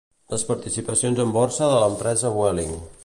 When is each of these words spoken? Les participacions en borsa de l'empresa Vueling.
Les 0.33 0.43
participacions 0.47 1.21
en 1.25 1.35
borsa 1.35 1.69
de 1.73 1.77
l'empresa 1.85 2.33
Vueling. 2.39 2.75